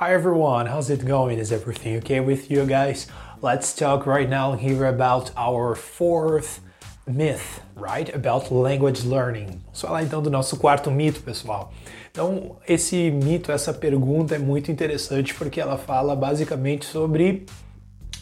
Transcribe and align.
Hi 0.00 0.14
everyone, 0.14 0.64
how's 0.64 0.88
it 0.88 1.04
going? 1.04 1.38
Is 1.38 1.52
everything 1.52 1.98
okay 1.98 2.20
with 2.20 2.50
you 2.50 2.64
guys? 2.64 3.06
Let's 3.42 3.74
talk 3.74 4.06
right 4.06 4.30
now 4.30 4.54
here 4.54 4.86
about 4.86 5.30
our 5.36 5.74
fourth 5.74 6.60
myth, 7.06 7.60
right? 7.76 8.08
About 8.14 8.50
language 8.50 9.04
learning. 9.04 9.60
Vamos 9.66 9.82
falar 9.82 10.02
então 10.02 10.22
do 10.22 10.30
nosso 10.30 10.56
quarto 10.56 10.90
mito, 10.90 11.20
pessoal. 11.20 11.70
Então, 12.10 12.56
esse 12.66 13.10
mito, 13.10 13.52
essa 13.52 13.74
pergunta 13.74 14.36
é 14.36 14.38
muito 14.38 14.72
interessante 14.72 15.34
porque 15.34 15.60
ela 15.60 15.76
fala 15.76 16.16
basicamente 16.16 16.86
sobre 16.86 17.44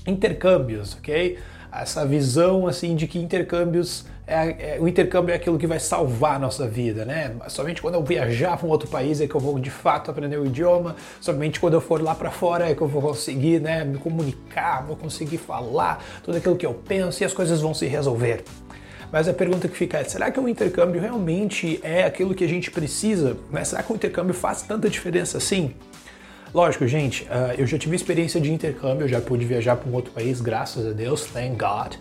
intercâmbios, 0.05 0.97
ok? 0.97 1.39
Essa 1.73 2.05
visão 2.07 2.67
assim 2.67 2.97
de 2.97 3.07
que 3.07 3.19
intercâmbios 3.19 4.07
é, 4.29 4.77
é, 4.77 4.79
o 4.79 4.87
intercâmbio 4.87 5.33
é 5.33 5.37
aquilo 5.37 5.59
que 5.59 5.67
vai 5.67 5.81
salvar 5.81 6.37
a 6.37 6.39
nossa 6.39 6.69
vida, 6.69 7.07
né? 7.07 7.35
Somente 7.49 7.81
quando 7.81 7.95
eu 7.95 8.05
viajar 8.05 8.59
para 8.59 8.67
um 8.67 8.71
outro 8.71 8.87
país 8.87 9.23
é 9.23 9.27
que 9.27 9.35
eu 9.35 9.41
vou 9.41 9.59
de 9.59 9.71
fato 9.71 10.11
aprender 10.11 10.37
o 10.37 10.45
idioma, 10.45 10.97
somente 11.19 11.59
quando 11.59 11.75
eu 11.75 11.81
for 11.81 12.03
lá 12.03 12.15
para 12.15 12.31
fora 12.31 12.71
é 12.71 12.75
que 12.75 12.83
eu 12.83 12.87
vou 12.87 13.01
conseguir, 13.01 13.59
né, 13.59 13.85
me 13.85 13.97
comunicar, 13.97 14.85
vou 14.87 14.97
conseguir 14.97 15.39
falar 15.39 16.05
tudo 16.23 16.37
aquilo 16.37 16.57
que 16.57 16.67
eu 16.67 16.75
penso 16.75 17.23
e 17.23 17.25
as 17.25 17.33
coisas 17.33 17.63
vão 17.63 17.73
se 17.73 17.87
resolver. 17.87 18.45
Mas 19.11 19.27
a 19.27 19.33
pergunta 19.33 19.67
que 19.67 19.77
fica 19.77 19.97
é: 19.99 20.05
será 20.05 20.31
que 20.31 20.39
o 20.39 20.47
intercâmbio 20.47 21.01
realmente 21.01 21.81
é 21.83 22.05
aquilo 22.05 22.35
que 22.35 22.45
a 22.45 22.49
gente 22.49 22.71
precisa? 22.71 23.35
Né? 23.51 23.65
Será 23.65 23.83
que 23.83 23.91
o 23.91 23.97
intercâmbio 23.97 24.35
faz 24.35 24.61
tanta 24.61 24.91
diferença 24.91 25.39
assim? 25.39 25.75
Lógico, 26.55 26.87
gente, 26.87 27.25
uh, 27.25 27.55
eu 27.59 27.67
já 27.67 27.77
tive 27.79 27.95
experiência 27.95 28.41
de 28.41 28.51
intercâmbio, 28.51 29.07
já 29.07 29.21
pude 29.21 29.45
viajar 29.45 29.77
para 29.77 29.91
um 29.91 29.95
outro 29.95 30.11
país, 30.13 30.41
graças 30.41 30.87
a 30.87 30.93
Deus, 30.93 31.27
thank 31.27 31.57
God. 31.57 31.97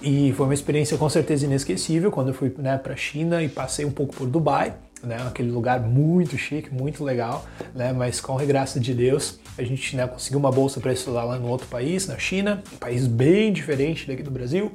E 0.00 0.32
foi 0.32 0.46
uma 0.46 0.54
experiência 0.54 0.96
com 0.96 1.08
certeza 1.10 1.44
inesquecível 1.44 2.10
quando 2.10 2.28
eu 2.28 2.34
fui 2.34 2.50
né, 2.56 2.78
para 2.78 2.94
a 2.94 2.96
China 2.96 3.42
e 3.42 3.48
passei 3.48 3.84
um 3.84 3.90
pouco 3.90 4.16
por 4.16 4.26
Dubai, 4.26 4.72
né, 5.02 5.18
aquele 5.26 5.50
lugar 5.50 5.80
muito 5.80 6.38
chique, 6.38 6.72
muito 6.72 7.04
legal, 7.04 7.44
né, 7.74 7.92
mas 7.92 8.20
com 8.20 8.38
a 8.38 8.44
graça 8.44 8.80
de 8.80 8.94
Deus 8.94 9.38
a 9.58 9.62
gente 9.62 9.94
né, 9.94 10.06
conseguiu 10.06 10.38
uma 10.38 10.50
bolsa 10.50 10.80
para 10.80 10.92
estudar 10.92 11.24
lá 11.24 11.38
no 11.38 11.48
outro 11.48 11.66
país, 11.66 12.06
na 12.06 12.18
China, 12.18 12.62
um 12.72 12.78
país 12.78 13.06
bem 13.06 13.52
diferente 13.52 14.06
daqui 14.06 14.22
do 14.22 14.30
Brasil. 14.30 14.72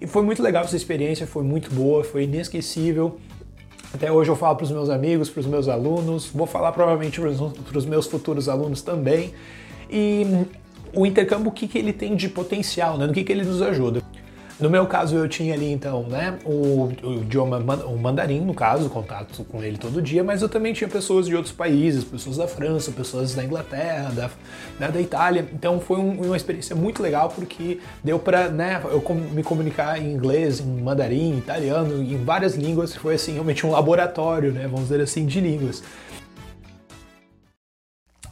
E 0.00 0.06
foi 0.06 0.22
muito 0.22 0.40
legal 0.40 0.62
essa 0.62 0.76
experiência, 0.76 1.26
foi 1.26 1.42
muito 1.42 1.74
boa, 1.74 2.04
foi 2.04 2.22
inesquecível. 2.22 3.18
Até 3.92 4.12
hoje 4.12 4.30
eu 4.30 4.36
falo 4.36 4.56
para 4.56 4.64
os 4.64 4.70
meus 4.70 4.90
amigos, 4.90 5.30
para 5.30 5.40
os 5.40 5.46
meus 5.46 5.66
alunos, 5.66 6.30
vou 6.32 6.46
falar 6.46 6.72
provavelmente 6.72 7.20
para 7.20 7.78
os 7.78 7.86
meus 7.86 8.06
futuros 8.06 8.48
alunos 8.48 8.82
também. 8.82 9.32
E 9.90 10.26
o 10.92 11.06
intercâmbio, 11.06 11.48
o 11.48 11.52
que, 11.52 11.66
que 11.66 11.78
ele 11.78 11.92
tem 11.92 12.14
de 12.14 12.28
potencial, 12.28 12.98
né? 12.98 13.06
no 13.06 13.12
que, 13.12 13.24
que 13.24 13.32
ele 13.32 13.44
nos 13.44 13.62
ajuda. 13.62 14.02
No 14.60 14.68
meu 14.68 14.86
caso, 14.86 15.14
eu 15.16 15.28
tinha 15.28 15.54
ali 15.54 15.70
então, 15.70 16.02
né, 16.02 16.36
o, 16.44 16.90
o 17.02 17.14
idioma, 17.22 17.58
o 17.58 17.96
mandarim, 17.96 18.40
no 18.40 18.52
caso, 18.52 18.90
contato 18.90 19.44
com 19.44 19.62
ele 19.62 19.78
todo 19.78 20.02
dia, 20.02 20.24
mas 20.24 20.42
eu 20.42 20.48
também 20.48 20.72
tinha 20.72 20.88
pessoas 20.88 21.26
de 21.26 21.36
outros 21.36 21.54
países, 21.54 22.02
pessoas 22.02 22.38
da 22.38 22.48
França, 22.48 22.90
pessoas 22.90 23.36
da 23.36 23.44
Inglaterra, 23.44 24.10
da, 24.10 24.30
né, 24.80 24.90
da 24.90 25.00
Itália. 25.00 25.46
Então 25.52 25.78
foi 25.78 25.98
um, 25.98 26.22
uma 26.22 26.36
experiência 26.36 26.74
muito 26.74 27.00
legal 27.00 27.28
porque 27.28 27.78
deu 28.02 28.18
para, 28.18 28.48
né, 28.48 28.82
eu 28.84 29.00
me 29.32 29.44
comunicar 29.44 30.00
em 30.02 30.12
inglês, 30.12 30.58
em 30.58 30.82
mandarim, 30.82 31.38
italiano, 31.38 32.02
em 32.02 32.24
várias 32.24 32.56
línguas. 32.56 32.96
Foi 32.96 33.14
assim 33.14 33.34
realmente 33.34 33.64
um 33.64 33.70
laboratório, 33.70 34.50
né, 34.50 34.62
vamos 34.62 34.88
dizer 34.88 35.00
assim, 35.00 35.24
de 35.24 35.40
línguas. 35.40 35.84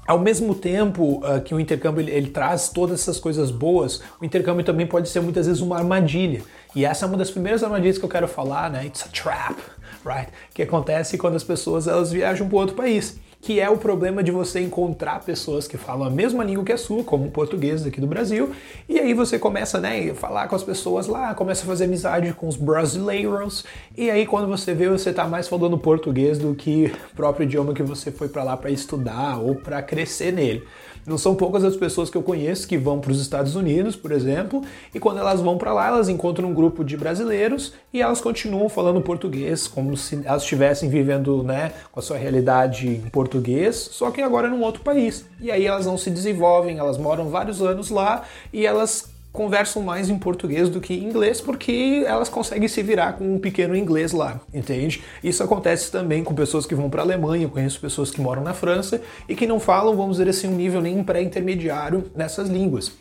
Ao 0.07 0.19
mesmo 0.19 0.55
tempo 0.55 1.21
uh, 1.25 1.41
que 1.41 1.55
o 1.55 1.61
intercâmbio 1.61 2.01
ele, 2.01 2.13
ele, 2.13 2.31
traz 2.31 2.69
todas 2.69 3.01
essas 3.01 3.19
coisas 3.19 3.51
boas, 3.51 4.01
o 4.21 4.25
intercâmbio 4.25 4.65
também 4.65 4.87
pode 4.87 5.09
ser 5.09 5.21
muitas 5.21 5.47
vezes 5.47 5.61
uma 5.61 5.77
armadilha. 5.77 6.43
E 6.75 6.85
essa 6.85 7.05
é 7.05 7.09
uma 7.09 7.17
das 7.17 7.31
primeiras 7.31 7.63
armadilhas 7.63 7.99
que 7.99 8.05
eu 8.05 8.09
quero 8.09 8.29
falar, 8.29 8.71
né? 8.71 8.87
It's 8.87 9.03
a 9.03 9.09
trap, 9.09 9.59
right? 10.05 10.31
Que 10.55 10.63
acontece 10.63 11.19
quando 11.19 11.37
as 11.37 11.45
pessoas 11.45 11.89
elas 11.89 12.13
viajam 12.13 12.49
para 12.49 12.59
outro 12.59 12.77
país 12.77 13.19
que 13.41 13.61
é 13.61 13.69
o 13.71 13.77
problema 13.77 14.23
de 14.23 14.31
você 14.31 14.61
encontrar 14.61 15.21
pessoas 15.21 15.69
que 15.69 15.77
falam 15.77 16.07
a 16.07 16.11
mesma 16.11 16.43
língua 16.43 16.65
que 16.65 16.73
a 16.73 16.79
sua, 16.79 17.05
como 17.05 17.27
o 17.27 17.31
português 17.31 17.87
aqui 17.87 18.01
do 18.01 18.07
Brasil, 18.07 18.51
e 18.89 18.99
aí 18.99 19.15
você 19.15 19.39
começa, 19.39 19.81
né, 19.81 20.11
a 20.11 20.15
falar 20.15 20.49
com 20.49 20.57
as 20.57 20.63
pessoas 20.63 21.07
lá, 21.07 21.35
começa 21.35 21.63
a 21.63 21.67
fazer 21.67 21.85
amizade 21.85 22.33
com 22.33 22.49
os 22.49 22.57
brasileiros, 22.57 23.65
e 23.97 24.11
aí 24.11 24.27
quando 24.27 24.49
você 24.49 24.75
vê, 24.75 24.89
você 24.89 25.13
tá 25.13 25.27
mais 25.27 25.49
falando 25.49 25.79
português 25.79 26.39
do 26.39 26.55
que 26.55 26.93
o 27.13 27.17
próprio 27.17 27.45
idioma 27.45 27.75
que 27.75 27.83
você 27.83 28.11
foi 28.11 28.29
para 28.29 28.43
lá 28.43 28.57
para 28.57 28.71
estudar 28.71 29.39
ou 29.39 29.55
para 29.55 29.83
crescer 29.83 30.33
nele. 30.33 30.65
Não 31.07 31.17
são 31.17 31.37
poucas 31.37 31.63
as 31.63 31.77
pessoas 31.77 32.11
que 32.11 32.17
eu 32.17 32.23
conheço 32.23 32.67
que 32.67 32.77
vão 32.77 32.99
para 32.99 33.13
os 33.13 33.21
Estados 33.21 33.55
Unidos, 33.55 33.95
por 33.95 34.11
exemplo, 34.11 34.63
e 34.93 34.99
quando 34.99 35.19
elas 35.19 35.41
vão 35.41 35.57
para 35.57 35.73
lá, 35.73 35.87
elas 35.87 36.09
encontram 36.09 36.51
um 36.51 36.55
grupo 36.55 36.85
de 36.85 36.97
brasileiros 36.97 37.75
e 37.93 38.03
elas 38.03 38.21
continuam 38.21 38.69
falando 38.69 39.01
português, 39.01 39.69
como 39.69 39.97
se 39.97 40.21
elas 40.25 40.43
estivessem 40.43 40.89
vivendo 40.89 41.45
né, 41.45 41.73
com 41.93 42.01
a 42.01 42.03
sua 42.03 42.17
realidade 42.17 42.89
em 42.89 43.09
português, 43.09 43.77
só 43.77 44.11
que 44.11 44.21
agora 44.21 44.49
num 44.49 44.63
outro 44.63 44.83
país. 44.83 45.25
E 45.41 45.51
aí 45.51 45.65
elas 45.65 45.87
não 45.87 45.97
se 45.97 46.11
desenvolvem, 46.11 46.79
elas 46.79 46.99
moram 46.99 47.31
vários 47.31 47.63
anos 47.63 47.89
lá 47.89 48.25
e 48.53 48.67
elas 48.67 49.16
conversam 49.37 49.83
mais 49.83 50.09
em 50.09 50.19
português 50.19 50.69
do 50.71 50.81
que 50.81 50.95
em 50.95 51.05
inglês 51.05 51.41
porque 51.41 52.03
elas 52.07 52.29
conseguem 52.29 52.67
se 52.67 52.83
virar 52.83 53.13
com 53.13 53.35
um 53.35 53.39
pequeno 53.39 53.77
inglês 53.77 54.13
lá, 54.13 54.41
entende? 54.53 55.05
Isso 55.23 55.45
acontece 55.45 55.93
também 55.93 56.25
com 56.25 56.35
pessoas 56.35 56.65
que 56.65 56.75
vão 56.75 56.89
para 56.89 57.03
a 57.03 57.05
Alemanha, 57.05 57.47
conheço 57.47 57.79
pessoas 57.79 58.11
que 58.11 58.21
moram 58.21 58.43
na 58.43 58.55
França 58.55 59.01
e 59.29 59.37
que 59.37 59.47
não 59.47 59.61
falam, 59.61 59.95
vamos 59.95 60.17
dizer 60.17 60.31
assim, 60.31 60.49
um 60.49 60.57
nível 60.57 60.81
nem 60.81 61.05
pré-intermediário 61.05 62.11
nessas 62.17 62.49
línguas. 62.49 62.93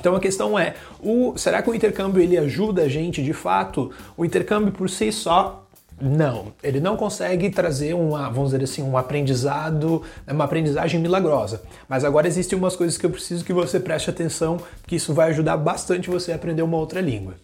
Então 0.00 0.14
a 0.14 0.20
questão 0.20 0.58
é, 0.58 0.74
o, 1.00 1.36
será 1.36 1.62
que 1.62 1.70
o 1.70 1.74
intercâmbio 1.74 2.22
ele 2.22 2.36
ajuda 2.36 2.82
a 2.82 2.88
gente 2.88 3.22
de 3.22 3.32
fato? 3.32 3.90
O 4.16 4.24
intercâmbio 4.24 4.72
por 4.72 4.90
si 4.90 5.12
só 5.12 5.67
não, 6.00 6.52
ele 6.62 6.80
não 6.80 6.96
consegue 6.96 7.50
trazer 7.50 7.94
uma, 7.94 8.30
vamos 8.30 8.50
dizer 8.50 8.62
assim, 8.62 8.82
um 8.82 8.96
aprendizado, 8.96 10.02
uma 10.26 10.44
aprendizagem 10.44 11.00
milagrosa. 11.00 11.62
Mas 11.88 12.04
agora 12.04 12.28
existem 12.28 12.58
umas 12.58 12.76
coisas 12.76 12.96
que 12.96 13.04
eu 13.04 13.10
preciso 13.10 13.44
que 13.44 13.52
você 13.52 13.80
preste 13.80 14.08
atenção, 14.08 14.58
que 14.86 14.96
isso 14.96 15.12
vai 15.12 15.30
ajudar 15.30 15.56
bastante 15.56 16.08
você 16.08 16.32
a 16.32 16.36
aprender 16.36 16.62
uma 16.62 16.76
outra 16.76 17.00
língua. 17.00 17.34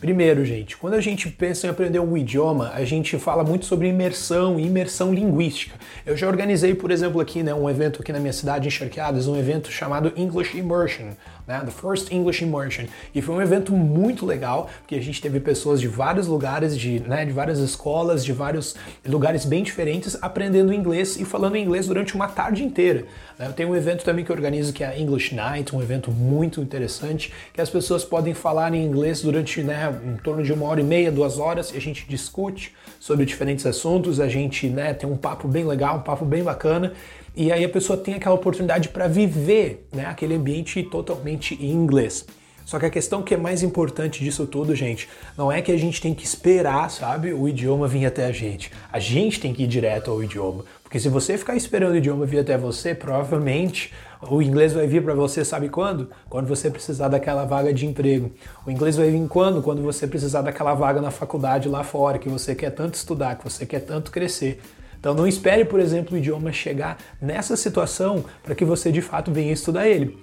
Primeiro, 0.00 0.46
gente, 0.46 0.78
quando 0.78 0.94
a 0.94 1.00
gente 1.00 1.28
pensa 1.28 1.66
em 1.66 1.70
aprender 1.70 1.98
um 1.98 2.16
idioma, 2.16 2.70
a 2.74 2.82
gente 2.86 3.18
fala 3.18 3.44
muito 3.44 3.66
sobre 3.66 3.86
imersão 3.86 4.58
e 4.58 4.64
imersão 4.64 5.12
linguística. 5.12 5.76
Eu 6.06 6.16
já 6.16 6.26
organizei, 6.26 6.74
por 6.74 6.90
exemplo, 6.90 7.20
aqui, 7.20 7.42
né, 7.42 7.52
um 7.52 7.68
evento 7.68 8.00
aqui 8.00 8.10
na 8.10 8.18
minha 8.18 8.32
cidade, 8.32 8.66
em 8.66 8.70
Charqueadas, 8.70 9.28
um 9.28 9.36
evento 9.36 9.70
chamado 9.70 10.10
English 10.16 10.56
Immersion, 10.56 11.10
né, 11.46 11.60
The 11.66 11.70
First 11.70 12.10
English 12.10 12.42
Immersion. 12.42 12.86
E 13.14 13.20
foi 13.20 13.34
um 13.34 13.42
evento 13.42 13.74
muito 13.74 14.24
legal, 14.24 14.70
porque 14.78 14.94
a 14.94 15.02
gente 15.02 15.20
teve 15.20 15.38
pessoas 15.38 15.78
de 15.78 15.86
vários 15.86 16.26
lugares, 16.26 16.78
de, 16.78 17.00
né, 17.00 17.26
de 17.26 17.32
várias 17.32 17.58
escolas, 17.58 18.24
de 18.24 18.32
vários 18.32 18.74
lugares 19.06 19.44
bem 19.44 19.62
diferentes, 19.62 20.16
aprendendo 20.22 20.72
inglês 20.72 21.20
e 21.20 21.26
falando 21.26 21.58
inglês 21.58 21.86
durante 21.86 22.14
uma 22.14 22.26
tarde 22.26 22.64
inteira. 22.64 23.04
Né. 23.38 23.48
Eu 23.48 23.52
tenho 23.52 23.68
um 23.68 23.76
evento 23.76 24.02
também 24.02 24.24
que 24.24 24.32
organizo 24.32 24.72
que 24.72 24.82
é 24.82 24.86
a 24.86 24.98
English 24.98 25.34
Night, 25.34 25.76
um 25.76 25.82
evento 25.82 26.10
muito 26.10 26.58
interessante, 26.62 27.30
que 27.52 27.60
as 27.60 27.68
pessoas 27.68 28.02
podem 28.02 28.32
falar 28.32 28.72
em 28.72 28.82
inglês 28.82 29.20
durante 29.20 29.62
né, 29.62 29.89
em 29.90 30.16
torno 30.16 30.42
de 30.42 30.52
uma 30.52 30.66
hora 30.66 30.80
e 30.80 30.84
meia, 30.84 31.10
duas 31.10 31.38
horas, 31.38 31.72
e 31.72 31.76
a 31.76 31.80
gente 31.80 32.06
discute 32.08 32.74
sobre 32.98 33.24
diferentes 33.24 33.66
assuntos, 33.66 34.20
a 34.20 34.28
gente 34.28 34.68
né, 34.68 34.94
tem 34.94 35.08
um 35.08 35.16
papo 35.16 35.48
bem 35.48 35.64
legal, 35.64 35.96
um 35.96 36.02
papo 36.02 36.24
bem 36.24 36.42
bacana, 36.42 36.92
e 37.36 37.50
aí 37.52 37.64
a 37.64 37.68
pessoa 37.68 37.96
tem 37.96 38.14
aquela 38.14 38.34
oportunidade 38.34 38.88
para 38.88 39.06
viver 39.06 39.86
né, 39.92 40.06
aquele 40.06 40.34
ambiente 40.34 40.82
totalmente 40.82 41.54
em 41.54 41.70
inglês. 41.70 42.26
Só 42.64 42.78
que 42.78 42.86
a 42.86 42.90
questão 42.90 43.20
que 43.20 43.34
é 43.34 43.36
mais 43.36 43.64
importante 43.64 44.22
disso 44.22 44.46
tudo, 44.46 44.76
gente, 44.76 45.08
não 45.36 45.50
é 45.50 45.60
que 45.60 45.72
a 45.72 45.76
gente 45.76 46.00
tem 46.00 46.14
que 46.14 46.24
esperar, 46.24 46.88
sabe, 46.88 47.32
o 47.32 47.48
idioma 47.48 47.88
vir 47.88 48.06
até 48.06 48.26
a 48.26 48.32
gente. 48.32 48.70
A 48.92 49.00
gente 49.00 49.40
tem 49.40 49.52
que 49.52 49.64
ir 49.64 49.66
direto 49.66 50.08
ao 50.08 50.22
idioma. 50.22 50.64
Porque 50.90 50.98
se 50.98 51.08
você 51.08 51.38
ficar 51.38 51.54
esperando 51.54 51.92
o 51.92 51.96
idioma 51.96 52.26
vir 52.26 52.40
até 52.40 52.58
você, 52.58 52.96
provavelmente 52.96 53.92
o 54.28 54.42
inglês 54.42 54.72
vai 54.72 54.88
vir 54.88 55.00
para 55.04 55.14
você, 55.14 55.44
sabe 55.44 55.68
quando? 55.68 56.10
Quando 56.28 56.48
você 56.48 56.68
precisar 56.68 57.06
daquela 57.06 57.44
vaga 57.44 57.72
de 57.72 57.86
emprego. 57.86 58.32
O 58.66 58.72
inglês 58.72 58.96
vai 58.96 59.08
vir 59.08 59.28
quando? 59.28 59.62
Quando 59.62 59.82
você 59.82 60.04
precisar 60.04 60.42
daquela 60.42 60.74
vaga 60.74 61.00
na 61.00 61.12
faculdade 61.12 61.68
lá 61.68 61.84
fora, 61.84 62.18
que 62.18 62.28
você 62.28 62.56
quer 62.56 62.70
tanto 62.70 62.94
estudar, 62.94 63.38
que 63.38 63.44
você 63.44 63.64
quer 63.64 63.82
tanto 63.82 64.10
crescer. 64.10 64.60
Então 64.98 65.14
não 65.14 65.28
espere, 65.28 65.64
por 65.64 65.78
exemplo, 65.78 66.16
o 66.16 66.18
idioma 66.18 66.50
chegar 66.52 66.98
nessa 67.22 67.56
situação 67.56 68.24
para 68.42 68.56
que 68.56 68.64
você 68.64 68.90
de 68.90 69.00
fato 69.00 69.30
venha 69.30 69.52
estudar 69.52 69.86
ele 69.86 70.18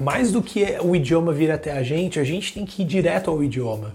mais 0.00 0.32
do 0.32 0.40
que 0.40 0.64
o 0.82 0.96
idioma 0.96 1.30
vir 1.30 1.50
até 1.50 1.72
a 1.72 1.82
gente, 1.82 2.18
a 2.18 2.24
gente 2.24 2.54
tem 2.54 2.64
que 2.64 2.80
ir 2.80 2.86
direto 2.86 3.30
ao 3.30 3.44
idioma. 3.44 3.94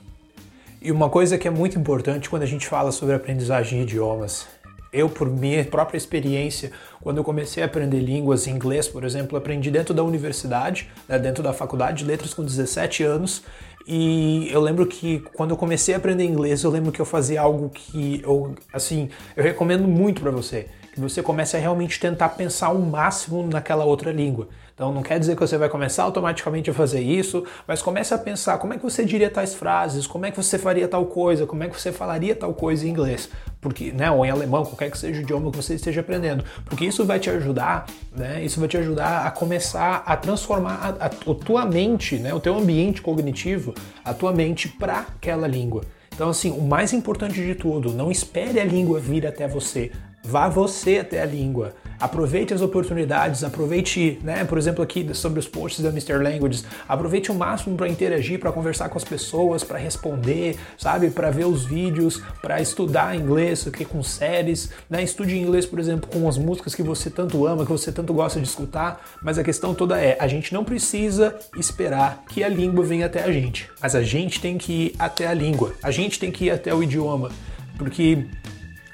E 0.79 0.91
uma 0.91 1.09
coisa 1.09 1.35
que 1.35 1.47
é 1.47 1.51
muito 1.51 1.79
importante 1.79 2.29
quando 2.29 2.43
a 2.43 2.45
gente 2.45 2.67
fala 2.67 2.91
sobre 2.91 3.15
aprendizagem 3.15 3.79
de 3.79 3.93
idiomas, 3.93 4.45
eu, 4.95 5.09
por 5.09 5.29
minha 5.29 5.63
própria 5.65 5.97
experiência, 5.97 6.71
quando 7.01 7.17
eu 7.17 7.23
comecei 7.23 7.61
a 7.61 7.65
aprender 7.65 7.99
línguas 7.99 8.47
inglês, 8.47 8.87
por 8.87 9.03
exemplo, 9.03 9.37
aprendi 9.37 9.69
dentro 9.69 9.93
da 9.93 10.03
universidade, 10.03 10.89
né, 11.07 11.19
dentro 11.19 11.43
da 11.43 11.53
faculdade 11.53 11.99
de 11.99 12.05
letras 12.05 12.33
com 12.33 12.43
17 12.43 13.03
anos, 13.03 13.43
e 13.87 14.49
eu 14.51 14.61
lembro 14.61 14.85
que 14.85 15.19
quando 15.33 15.51
eu 15.51 15.57
comecei 15.57 15.93
a 15.93 15.97
aprender 15.97 16.25
inglês, 16.25 16.63
eu 16.63 16.71
lembro 16.71 16.91
que 16.91 16.99
eu 16.99 17.05
fazia 17.05 17.41
algo 17.41 17.69
que 17.69 18.21
eu, 18.23 18.55
assim, 18.73 19.09
eu 19.35 19.43
recomendo 19.43 19.87
muito 19.87 20.21
para 20.21 20.31
você, 20.31 20.67
que 20.93 20.99
você 20.99 21.21
comece 21.21 21.55
a 21.55 21.59
realmente 21.59 21.99
tentar 21.99 22.29
pensar 22.29 22.69
o 22.69 22.79
máximo 22.79 23.45
naquela 23.45 23.85
outra 23.85 24.11
língua. 24.11 24.47
Então 24.75 24.91
não 24.91 25.01
quer 25.01 25.17
dizer 25.17 25.35
que 25.35 25.39
você 25.39 25.57
vai 25.57 25.69
começar 25.69 26.03
automaticamente 26.03 26.69
a 26.69 26.73
fazer 26.73 26.99
isso, 26.99 27.45
mas 27.65 27.81
comece 27.81 28.13
a 28.13 28.17
pensar 28.17 28.57
como 28.57 28.73
é 28.73 28.77
que 28.77 28.83
você 28.83 29.05
diria 29.05 29.29
tais 29.29 29.55
frases, 29.55 30.05
como 30.05 30.25
é 30.25 30.31
que 30.31 30.35
você 30.35 30.59
faria 30.59 30.85
tal 30.85 31.05
coisa, 31.05 31.45
como 31.45 31.63
é 31.63 31.69
que 31.69 31.79
você 31.79 31.93
falaria 31.93 32.35
tal 32.35 32.53
coisa 32.53 32.85
em 32.85 32.89
inglês, 32.89 33.29
porque, 33.61 33.93
né, 33.93 34.11
ou 34.11 34.25
em 34.25 34.29
alemão, 34.29 34.65
qualquer 34.65 34.91
que 34.91 34.97
seja 34.97 35.21
o 35.21 35.23
idioma 35.23 35.49
que 35.49 35.55
você 35.55 35.75
esteja 35.75 36.01
aprendendo, 36.01 36.43
porque 36.65 36.83
isso 36.83 37.05
vai 37.05 37.19
te 37.19 37.29
ajudar, 37.29 37.85
né, 38.13 38.43
isso 38.43 38.59
vai 38.59 38.67
te 38.67 38.75
ajudar 38.75 39.25
a 39.25 39.31
começar 39.31 40.03
a 40.05 40.17
transformar 40.17 40.97
a, 40.99 41.05
a, 41.05 41.05
a 41.05 41.09
tua 41.09 41.65
mente, 41.65 42.17
né, 42.17 42.33
o 42.33 42.41
teu 42.41 42.57
ambiente 42.57 43.01
cognitivo, 43.01 43.73
a 44.03 44.13
tua 44.13 44.31
mente 44.31 44.67
para 44.67 44.99
aquela 44.99 45.47
língua. 45.47 45.83
Então, 46.13 46.29
assim, 46.29 46.51
o 46.51 46.61
mais 46.61 46.93
importante 46.93 47.35
de 47.35 47.55
tudo, 47.55 47.91
não 47.91 48.09
espere 48.09 48.59
a 48.59 48.65
língua 48.65 48.99
vir 48.99 49.27
até 49.27 49.47
você. 49.47 49.91
Vá 50.23 50.47
você 50.47 50.99
até 50.99 51.21
a 51.21 51.25
língua. 51.25 51.75
Aproveite 51.99 52.53
as 52.53 52.61
oportunidades, 52.61 53.43
aproveite, 53.43 54.19
né, 54.23 54.43
por 54.43 54.57
exemplo, 54.57 54.83
aqui 54.83 55.07
sobre 55.13 55.39
os 55.39 55.47
posts 55.47 55.83
da 55.83 55.89
Mr. 55.89 56.17
Languages, 56.17 56.65
aproveite 56.87 57.31
o 57.31 57.35
máximo 57.35 57.77
para 57.77 57.87
interagir, 57.87 58.39
para 58.39 58.51
conversar 58.51 58.89
com 58.89 58.97
as 58.97 59.03
pessoas, 59.03 59.63
para 59.63 59.77
responder, 59.77 60.57
sabe, 60.77 61.09
para 61.09 61.31
ver 61.31 61.45
os 61.45 61.65
vídeos, 61.65 62.21
para 62.41 62.61
estudar 62.61 63.15
inglês, 63.15 63.65
aqui 63.67 63.85
com 63.85 64.03
séries, 64.03 64.69
né? 64.89 65.03
Estude 65.03 65.37
inglês, 65.37 65.65
por 65.65 65.79
exemplo, 65.79 66.09
com 66.09 66.27
as 66.27 66.37
músicas 66.37 66.75
que 66.75 66.83
você 66.83 67.09
tanto 67.09 67.45
ama, 67.45 67.65
que 67.65 67.71
você 67.71 67.91
tanto 67.91 68.13
gosta 68.13 68.39
de 68.39 68.47
escutar, 68.47 69.01
mas 69.21 69.37
a 69.37 69.43
questão 69.43 69.73
toda 69.73 69.99
é, 69.99 70.17
a 70.19 70.27
gente 70.27 70.53
não 70.53 70.63
precisa 70.63 71.35
esperar 71.57 72.23
que 72.29 72.43
a 72.43 72.49
língua 72.49 72.83
venha 72.83 73.05
até 73.05 73.23
a 73.23 73.31
gente, 73.31 73.69
mas 73.81 73.95
a 73.95 74.03
gente 74.03 74.41
tem 74.41 74.57
que 74.57 74.73
ir 74.73 74.95
até 74.99 75.27
a 75.27 75.33
língua. 75.33 75.73
A 75.81 75.91
gente 75.91 76.19
tem 76.19 76.31
que 76.31 76.45
ir 76.45 76.51
até 76.51 76.73
o 76.73 76.83
idioma, 76.83 77.29
porque 77.77 78.25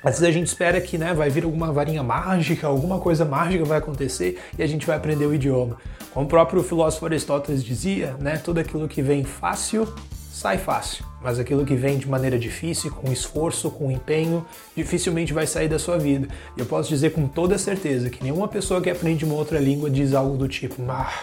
às 0.03 0.19
vezes 0.19 0.27
a 0.27 0.31
gente 0.31 0.47
espera 0.47 0.81
que 0.81 0.97
né, 0.97 1.13
vai 1.13 1.29
vir 1.29 1.43
alguma 1.43 1.71
varinha 1.71 2.01
mágica, 2.01 2.67
alguma 2.67 2.99
coisa 2.99 3.23
mágica 3.23 3.63
vai 3.63 3.77
acontecer 3.77 4.39
e 4.57 4.63
a 4.63 4.67
gente 4.67 4.85
vai 4.85 4.97
aprender 4.97 5.25
o 5.25 5.33
idioma. 5.33 5.77
Como 6.13 6.25
o 6.25 6.29
próprio 6.29 6.63
filósofo 6.63 7.05
Aristóteles 7.05 7.63
dizia, 7.63 8.15
né, 8.19 8.37
tudo 8.37 8.59
aquilo 8.59 8.87
que 8.87 9.01
vem 9.01 9.23
fácil 9.23 9.87
sai 10.31 10.57
fácil, 10.57 11.05
mas 11.21 11.37
aquilo 11.37 11.63
que 11.63 11.75
vem 11.75 11.99
de 11.99 12.09
maneira 12.09 12.39
difícil, 12.39 12.89
com 12.89 13.11
esforço, 13.11 13.69
com 13.69 13.91
empenho, 13.91 14.43
dificilmente 14.75 15.33
vai 15.33 15.45
sair 15.45 15.67
da 15.67 15.77
sua 15.77 15.99
vida. 15.99 16.27
E 16.57 16.61
eu 16.61 16.65
posso 16.65 16.89
dizer 16.89 17.11
com 17.11 17.27
toda 17.27 17.59
certeza 17.59 18.09
que 18.09 18.23
nenhuma 18.23 18.47
pessoa 18.47 18.81
que 18.81 18.89
aprende 18.89 19.23
uma 19.23 19.35
outra 19.35 19.59
língua 19.59 19.87
diz 19.87 20.15
algo 20.15 20.35
do 20.35 20.47
tipo: 20.47 20.81
ah, 20.89 21.13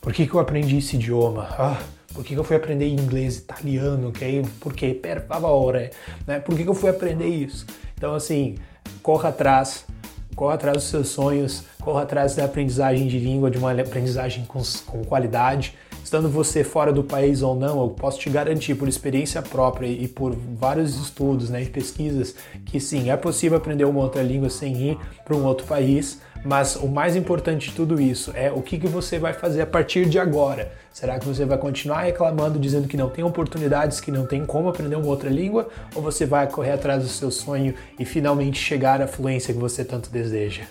por 0.00 0.12
que, 0.12 0.26
que 0.26 0.32
eu 0.32 0.40
aprendi 0.40 0.78
esse 0.78 0.96
idioma? 0.96 1.48
Ah, 1.50 1.78
por 2.14 2.24
que, 2.24 2.32
que 2.32 2.40
eu 2.40 2.44
fui 2.44 2.56
aprender 2.56 2.88
inglês, 2.88 3.36
italiano? 3.36 4.08
Okay? 4.08 4.42
Por 4.58 4.72
que? 4.72 4.94
Per 4.94 5.26
favore. 5.26 5.90
Né? 6.26 6.40
Por 6.40 6.56
que, 6.56 6.62
que 6.62 6.70
eu 6.70 6.74
fui 6.74 6.88
aprender 6.88 7.26
isso? 7.26 7.66
Então, 7.96 8.14
assim, 8.14 8.56
corra 9.02 9.30
atrás, 9.30 9.86
corra 10.34 10.54
atrás 10.54 10.76
dos 10.76 10.86
seus 10.86 11.08
sonhos, 11.08 11.64
corra 11.80 12.02
atrás 12.02 12.36
da 12.36 12.44
aprendizagem 12.44 13.06
de 13.06 13.18
língua, 13.18 13.50
de 13.50 13.56
uma 13.56 13.72
aprendizagem 13.72 14.44
com, 14.44 14.60
com 14.86 15.02
qualidade. 15.04 15.74
Estando 16.06 16.28
você 16.28 16.62
fora 16.62 16.92
do 16.92 17.02
país 17.02 17.42
ou 17.42 17.56
não, 17.56 17.80
eu 17.80 17.88
posso 17.88 18.20
te 18.20 18.30
garantir 18.30 18.76
por 18.76 18.86
experiência 18.86 19.42
própria 19.42 19.88
e 19.88 20.06
por 20.06 20.36
vários 20.36 20.96
estudos 21.00 21.50
né, 21.50 21.64
e 21.64 21.66
pesquisas 21.66 22.36
que 22.64 22.78
sim, 22.78 23.10
é 23.10 23.16
possível 23.16 23.58
aprender 23.58 23.86
uma 23.86 24.02
outra 24.02 24.22
língua 24.22 24.48
sem 24.48 24.90
ir 24.90 24.98
para 25.24 25.34
um 25.34 25.44
outro 25.44 25.66
país. 25.66 26.20
Mas 26.44 26.76
o 26.76 26.86
mais 26.86 27.16
importante 27.16 27.70
de 27.70 27.74
tudo 27.74 28.00
isso 28.00 28.30
é 28.36 28.52
o 28.52 28.62
que, 28.62 28.78
que 28.78 28.86
você 28.86 29.18
vai 29.18 29.32
fazer 29.32 29.62
a 29.62 29.66
partir 29.66 30.08
de 30.08 30.16
agora. 30.16 30.70
Será 30.92 31.18
que 31.18 31.26
você 31.26 31.44
vai 31.44 31.58
continuar 31.58 32.02
reclamando, 32.02 32.56
dizendo 32.56 32.86
que 32.86 32.96
não 32.96 33.10
tem 33.10 33.24
oportunidades, 33.24 33.98
que 33.98 34.12
não 34.12 34.28
tem 34.28 34.46
como 34.46 34.68
aprender 34.68 34.94
uma 34.94 35.08
outra 35.08 35.28
língua? 35.28 35.68
Ou 35.92 36.00
você 36.00 36.24
vai 36.24 36.48
correr 36.48 36.70
atrás 36.70 37.02
do 37.02 37.08
seu 37.08 37.32
sonho 37.32 37.74
e 37.98 38.04
finalmente 38.04 38.60
chegar 38.60 39.02
à 39.02 39.08
fluência 39.08 39.52
que 39.52 39.58
você 39.58 39.84
tanto 39.84 40.08
deseja? 40.08 40.66